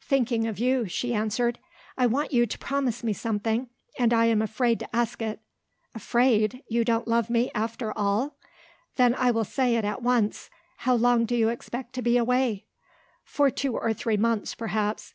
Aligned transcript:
"Thinking 0.00 0.46
of 0.46 0.58
you," 0.58 0.86
she 0.88 1.12
answered. 1.12 1.58
"I 1.98 2.06
want 2.06 2.32
you 2.32 2.46
to 2.46 2.58
promise 2.58 3.04
me 3.04 3.12
something 3.12 3.68
and 3.98 4.14
I 4.14 4.24
am 4.24 4.40
afraid 4.40 4.78
to 4.78 4.96
ask 4.96 5.20
it." 5.20 5.38
"Afraid? 5.94 6.62
You 6.66 6.82
don't 6.82 7.06
love 7.06 7.28
me, 7.28 7.50
after 7.54 7.92
all!" 7.94 8.38
"Then 8.96 9.14
I 9.14 9.30
will 9.30 9.44
say 9.44 9.76
it 9.76 9.84
at 9.84 10.00
once! 10.00 10.48
How 10.78 10.94
long 10.94 11.26
do 11.26 11.36
you 11.36 11.50
expect 11.50 11.92
to 11.96 12.00
be 12.00 12.16
away?" 12.16 12.64
"For 13.22 13.50
two 13.50 13.76
or 13.76 13.92
three 13.92 14.16
months, 14.16 14.54
perhaps." 14.54 15.12